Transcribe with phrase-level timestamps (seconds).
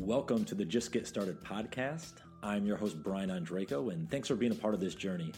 [0.00, 2.12] Welcome to the Just Get Started podcast.
[2.42, 5.32] I'm your host, Brian Ondrako, and thanks for being a part of this journey.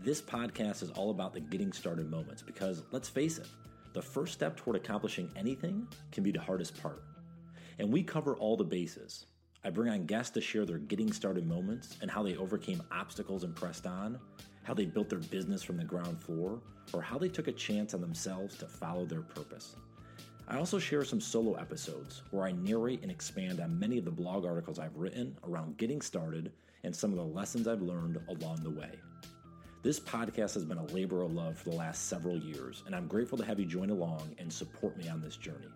[0.00, 3.46] This podcast is all about the getting started moments because, let's face it,
[3.92, 7.04] the first step toward accomplishing anything can be the hardest part.
[7.78, 9.26] And we cover all the bases.
[9.62, 13.44] I bring on guests to share their getting started moments and how they overcame obstacles
[13.44, 14.18] and pressed on,
[14.64, 16.60] how they built their business from the ground floor,
[16.92, 19.76] or how they took a chance on themselves to follow their purpose.
[20.46, 24.10] I also share some solo episodes where I narrate and expand on many of the
[24.10, 28.62] blog articles I've written around getting started and some of the lessons I've learned along
[28.62, 28.90] the way.
[29.82, 33.06] This podcast has been a labor of love for the last several years, and I'm
[33.06, 35.68] grateful to have you join along and support me on this journey.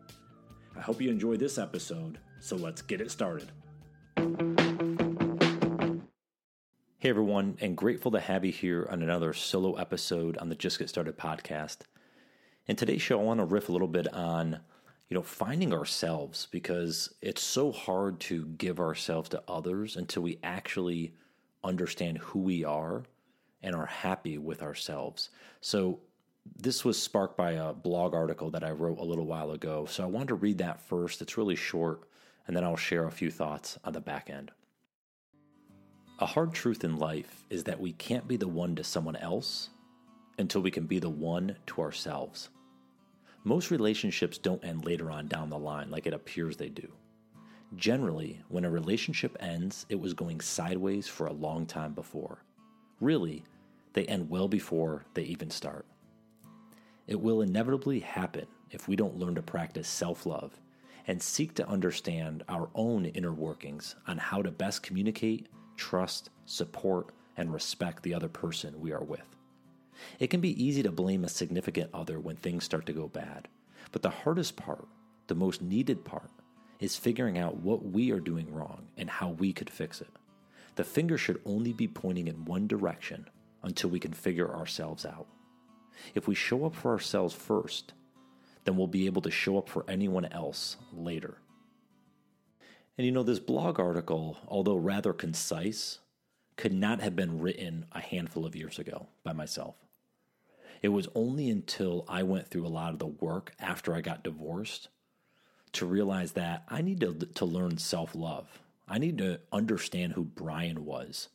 [0.77, 3.51] I hope you enjoy this episode, so let's get it started.
[6.99, 10.79] Hey everyone, and grateful to have you here on another solo episode on the Just
[10.79, 11.79] Get Started podcast.
[12.69, 14.61] In today's show, I want to riff a little bit on,
[15.09, 20.39] you know, finding ourselves because it's so hard to give ourselves to others until we
[20.43, 21.15] actually
[21.65, 23.05] understand who we are
[23.63, 25.31] and are happy with ourselves.
[25.63, 26.01] So
[26.57, 29.87] this was sparked by a blog article that I wrote a little while ago.
[29.87, 31.23] So I wanted to read that first.
[31.23, 32.03] It's really short,
[32.47, 34.51] and then I'll share a few thoughts on the back end.
[36.19, 39.71] A hard truth in life is that we can't be the one to someone else
[40.39, 42.51] until we can be the one to ourselves.
[43.45, 46.93] Most relationships don't end later on down the line like it appears they do.
[47.77, 52.43] Generally, when a relationship ends, it was going sideways for a long time before.
[53.01, 53.45] Really,
[53.93, 55.87] they end well before they even start.
[57.07, 60.61] It will inevitably happen if we don't learn to practice self love
[61.07, 67.13] and seek to understand our own inner workings on how to best communicate, trust, support,
[67.37, 69.38] and respect the other person we are with.
[70.19, 73.49] It can be easy to blame a significant other when things start to go bad.
[73.93, 74.87] But the hardest part,
[75.27, 76.31] the most needed part,
[76.81, 80.11] is figuring out what we are doing wrong and how we could fix it.
[80.77, 83.29] The finger should only be pointing in one direction
[83.63, 85.27] until we can figure ourselves out.
[86.15, 87.95] If we show up for ourselves first,
[88.65, 91.39] then we'll be able to show up for anyone else later.
[92.97, 95.99] And you know, this blog article, although rather concise,
[96.57, 99.77] could not have been written a handful of years ago by myself.
[100.83, 104.25] It was only until I went through a lot of the work after I got
[104.25, 104.89] divorced
[105.73, 108.61] to realize that I need to, to learn self love.
[108.87, 111.29] I need to understand who Brian was.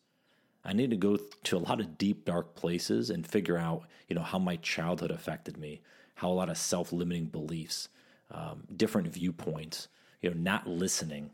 [0.65, 4.15] I need to go to a lot of deep, dark places and figure out, you
[4.15, 5.81] know, how my childhood affected me,
[6.15, 7.89] how a lot of self limiting beliefs,
[8.31, 9.89] um, different viewpoints,
[10.21, 11.33] you know, not listening,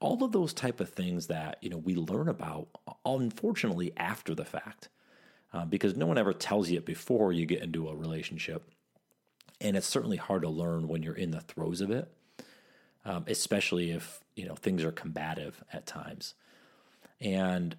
[0.00, 2.68] all of those type of things that you know we learn about,
[3.06, 4.88] unfortunately, after the fact
[5.54, 8.68] uh, because no one ever tells you it before you get into a relationship.
[9.60, 12.12] And it's certainly hard to learn when you're in the throes of it,
[13.04, 16.34] um, especially if you know things are combative at times.
[17.20, 17.76] And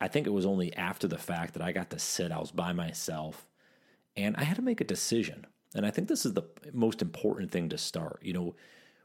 [0.00, 2.32] I think it was only after the fact that I got to sit.
[2.32, 3.46] I was by myself,
[4.16, 5.46] and I had to make a decision.
[5.76, 8.18] And I think this is the most important thing to start.
[8.20, 8.54] You know,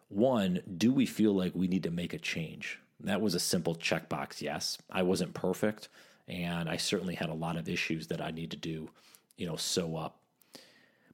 [0.09, 2.79] one, do we feel like we need to make a change?
[2.99, 4.41] That was a simple checkbox.
[4.41, 5.87] Yes, I wasn't perfect
[6.27, 8.89] and I certainly had a lot of issues that I need to do,
[9.37, 10.19] you know, sew up.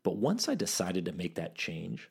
[0.01, 2.09] But once I decided to make that change,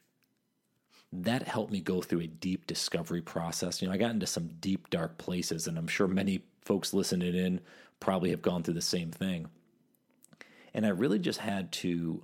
[1.13, 3.83] that helped me go through a deep discovery process.
[3.83, 7.35] You know, I got into some deep, dark places, and I'm sure many folks listening
[7.35, 7.61] in
[8.01, 9.49] probably have gone through the same thing.
[10.73, 12.23] And I really just had to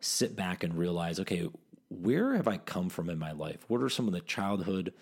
[0.00, 1.50] sit back and realize, okay,
[1.90, 3.64] where have I come from in my life?
[3.68, 4.94] What are some of the childhood,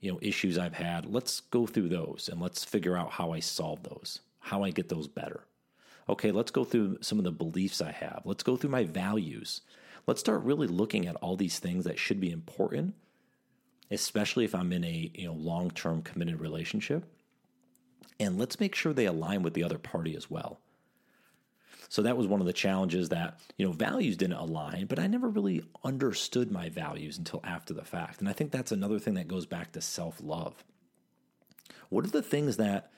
[0.00, 1.04] you know, issues I've had?
[1.04, 4.88] Let's go through those and let's figure out how I solve those how I get
[4.88, 5.44] those better.
[6.08, 8.22] Okay, let's go through some of the beliefs I have.
[8.24, 9.62] Let's go through my values.
[10.06, 12.94] Let's start really looking at all these things that should be important,
[13.90, 17.04] especially if I'm in a you know long-term committed relationship.
[18.20, 20.60] And let's make sure they align with the other party as well.
[21.88, 25.06] So that was one of the challenges that, you know, values didn't align, but I
[25.06, 28.20] never really understood my values until after the fact.
[28.20, 30.64] And I think that's another thing that goes back to self-love.
[31.88, 32.90] What are the things that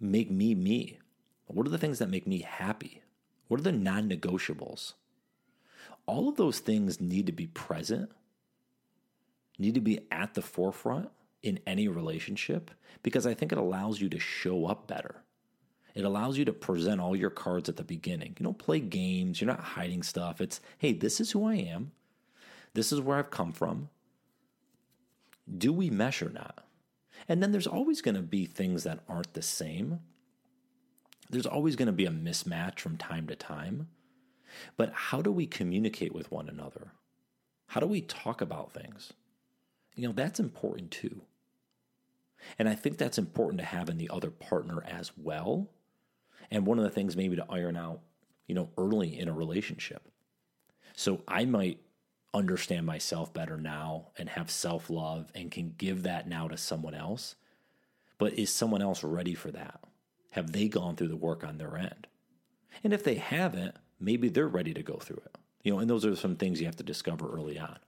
[0.00, 0.98] make me me?
[1.46, 3.02] What are the things that make me happy?
[3.48, 4.94] What are the non negotiables?
[6.06, 8.10] All of those things need to be present,
[9.58, 11.10] need to be at the forefront
[11.42, 12.70] in any relationship
[13.02, 15.22] because I think it allows you to show up better.
[15.94, 18.36] It allows you to present all your cards at the beginning.
[18.38, 20.40] You don't play games, you're not hiding stuff.
[20.40, 21.92] It's, hey, this is who I am,
[22.74, 23.88] this is where I've come from.
[25.56, 26.65] Do we mesh or not?
[27.28, 30.00] And then there's always going to be things that aren't the same.
[31.28, 33.88] There's always going to be a mismatch from time to time.
[34.76, 36.92] But how do we communicate with one another?
[37.68, 39.12] How do we talk about things?
[39.94, 41.22] You know, that's important too.
[42.58, 45.68] And I think that's important to have in the other partner as well.
[46.50, 48.00] And one of the things maybe to iron out,
[48.46, 50.02] you know, early in a relationship.
[50.94, 51.80] So I might
[52.36, 56.94] understand myself better now and have self love and can give that now to someone
[56.94, 57.34] else.
[58.18, 59.80] But is someone else ready for that?
[60.30, 62.06] Have they gone through the work on their end?
[62.84, 65.36] And if they haven't, maybe they're ready to go through it.
[65.62, 67.78] You know, and those are some things you have to discover early on.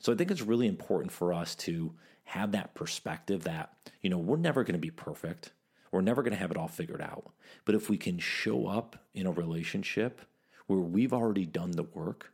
[0.00, 1.94] So I think it's really important for us to
[2.24, 3.72] have that perspective that,
[4.02, 5.52] you know, we're never going to be perfect.
[5.92, 7.30] We're never going to have it all figured out.
[7.64, 10.20] But if we can show up in a relationship
[10.66, 12.32] where we've already done the work,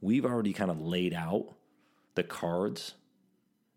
[0.00, 1.54] we've already kind of laid out
[2.14, 2.94] the cards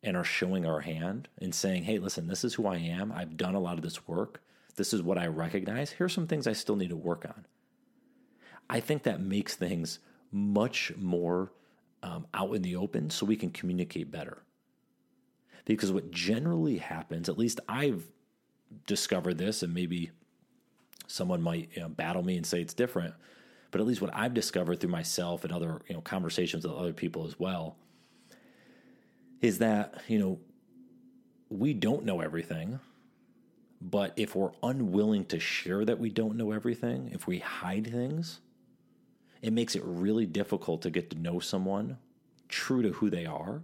[0.01, 3.11] and are showing our hand and saying, hey, listen, this is who I am.
[3.11, 4.41] I've done a lot of this work.
[4.75, 5.91] This is what I recognize.
[5.91, 7.45] Here's some things I still need to work on.
[8.69, 9.99] I think that makes things
[10.31, 11.51] much more
[12.01, 14.43] um, out in the open so we can communicate better.
[15.65, 18.03] Because what generally happens, at least I've
[18.87, 20.11] discovered this, and maybe
[21.07, 23.13] someone might you know, battle me and say it's different,
[23.73, 26.93] but at least what I've discovered through myself and other you know conversations with other
[26.93, 27.75] people as well
[29.41, 30.39] is that you know
[31.49, 32.79] we don't know everything
[33.81, 38.39] but if we're unwilling to share that we don't know everything if we hide things
[39.41, 41.97] it makes it really difficult to get to know someone
[42.47, 43.61] true to who they are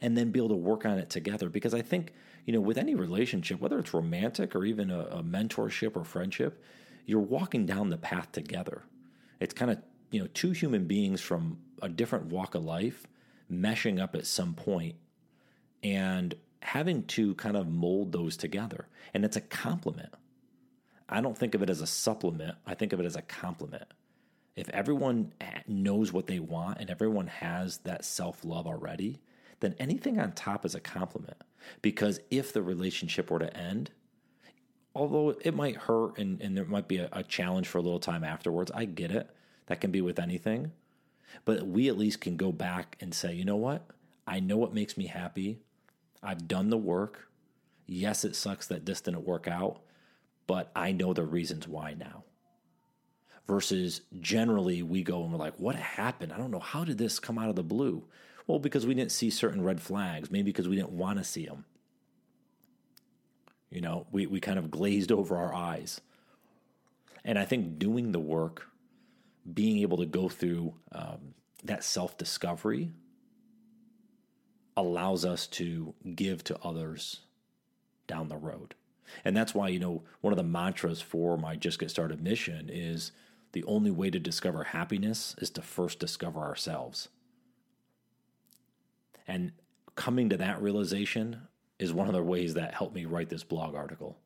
[0.00, 1.48] and then be able to work on it together.
[1.48, 2.12] Because I think,
[2.46, 6.62] you know, with any relationship, whether it's romantic or even a, a mentorship or friendship,
[7.06, 8.82] you're walking down the path together.
[9.40, 9.78] It's kind of,
[10.10, 13.06] you know, two human beings from a different walk of life
[13.50, 14.96] meshing up at some point
[15.82, 18.86] and having to kind of mold those together.
[19.14, 20.14] And it's a complement.
[21.08, 23.86] I don't think of it as a supplement, I think of it as a complement
[24.60, 25.32] if everyone
[25.66, 29.18] knows what they want and everyone has that self love already,
[29.60, 31.36] then anything on top is a complement.
[31.82, 33.90] Because if the relationship were to end,
[34.94, 38.00] although it might hurt and, and there might be a, a challenge for a little
[38.00, 39.30] time afterwards, I get it.
[39.66, 40.72] That can be with anything.
[41.44, 43.86] But we at least can go back and say, you know what?
[44.26, 45.60] I know what makes me happy.
[46.22, 47.28] I've done the work.
[47.86, 49.80] Yes, it sucks that this didn't work out,
[50.46, 52.24] but I know the reasons why now
[53.50, 56.32] versus generally we go and we're like, what happened?
[56.32, 56.60] I don't know.
[56.60, 58.04] How did this come out of the blue?
[58.46, 61.46] Well, because we didn't see certain red flags, maybe because we didn't want to see
[61.46, 61.64] them.
[63.70, 66.00] You know, we, we kind of glazed over our eyes.
[67.24, 68.68] And I think doing the work,
[69.52, 71.34] being able to go through um,
[71.64, 72.90] that self discovery
[74.76, 77.20] allows us to give to others
[78.06, 78.74] down the road.
[79.24, 82.70] And that's why, you know, one of the mantras for my Just Get Started mission
[82.72, 83.12] is
[83.52, 87.08] the only way to discover happiness is to first discover ourselves.
[89.26, 89.52] And
[89.96, 91.42] coming to that realization
[91.80, 94.18] is one of the ways that helped me write this blog article.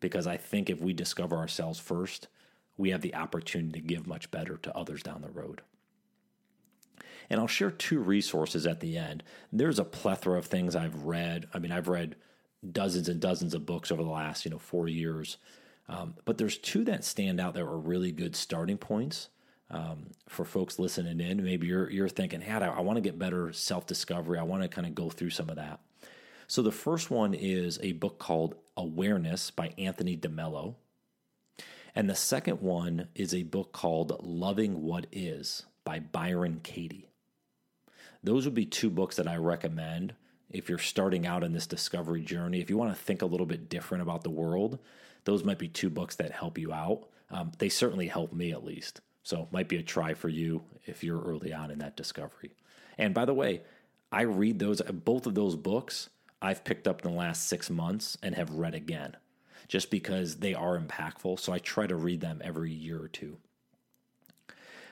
[0.00, 2.28] Because I think if we discover ourselves first,
[2.76, 5.60] we have the opportunity to give much better to others down the road.
[7.28, 9.22] And I'll share two resources at the end.
[9.52, 11.46] There's a plethora of things I've read.
[11.52, 12.16] I mean, I've read
[12.70, 15.36] dozens and dozens of books over the last, you know, 4 years
[15.88, 19.28] um, but there's two that stand out that were really good starting points
[19.70, 21.42] um, for folks listening in.
[21.42, 24.38] Maybe you're you're thinking, "Hey, I, I want to get better self discovery.
[24.38, 25.80] I want to kind of go through some of that."
[26.46, 30.74] So the first one is a book called Awareness by Anthony DeMello.
[31.94, 37.08] And the second one is a book called Loving What Is by Byron Katie.
[38.22, 40.14] Those would be two books that I recommend
[40.50, 42.60] if you're starting out in this discovery journey.
[42.60, 44.78] If you want to think a little bit different about the world,
[45.24, 47.08] those might be two books that help you out.
[47.30, 49.00] Um, they certainly help me at least.
[49.22, 52.52] So might be a try for you if you're early on in that discovery.
[52.98, 53.62] And by the way,
[54.12, 56.08] I read those both of those books
[56.44, 59.16] I've picked up in the last six months and have read again,
[59.68, 61.40] just because they are impactful.
[61.40, 63.38] So I try to read them every year or two.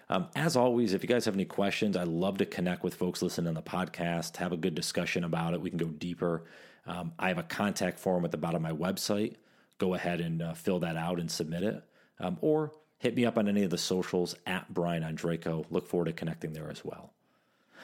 [0.08, 3.22] Um, as always, if you guys have any questions, I love to connect with folks
[3.22, 5.60] listening on the podcast, have a good discussion about it.
[5.60, 6.44] We can go deeper.
[6.86, 9.36] Um, I have a contact form at the bottom of my website
[9.82, 11.82] go ahead and uh, fill that out and submit it.
[12.20, 15.66] Um, or hit me up on any of the socials at Brian Ondrako.
[15.70, 17.12] Look forward to connecting there as well.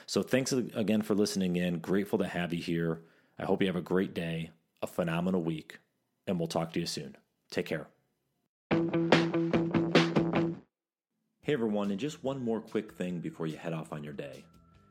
[0.07, 1.81] So thanks again for listening in.
[1.81, 3.01] Grateful to have you here.
[3.41, 4.51] I hope you have a great day,
[4.83, 5.79] a phenomenal week,
[6.27, 7.17] and we'll talk to you soon.
[7.53, 7.87] Take care.
[11.43, 14.45] Hey everyone, and just one more quick thing before you head off on your day.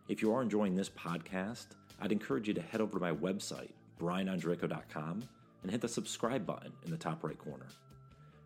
[0.07, 1.67] If you are enjoying this podcast,
[1.99, 5.23] I'd encourage you to head over to my website, brianondrako.com,
[5.63, 7.67] and hit the subscribe button in the top right corner.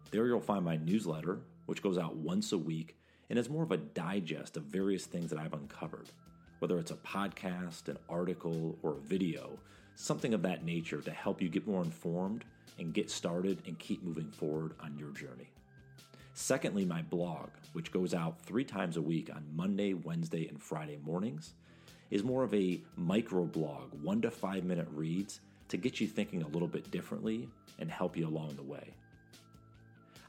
[0.10, 2.98] There you'll find my newsletter, which goes out once a week
[3.30, 6.10] and is more of a digest of various things that I've uncovered.
[6.58, 9.60] Whether it's a podcast, an article, or a video,
[9.96, 12.46] something of that nature to help you get more informed
[12.80, 15.52] and get started and keep moving forward on your journey.
[16.34, 20.98] Secondly, my blog, which goes out three times a week on Monday, Wednesday, and Friday
[21.04, 21.54] mornings,
[22.10, 26.42] is more of a micro blog, one to five minute reads to get you thinking
[26.42, 27.48] a little bit differently
[27.80, 28.94] and help you along the way.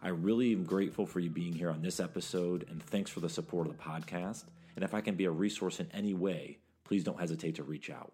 [0.02, 3.28] I really am grateful for you being here on this episode, and thanks for the
[3.28, 4.44] support of the podcast.
[4.74, 7.90] And if I can be a resource in any way, please don't hesitate to reach
[7.90, 8.12] out.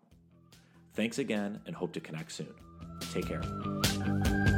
[0.99, 2.53] Thanks again, and hope to connect soon.
[3.13, 4.58] Take care.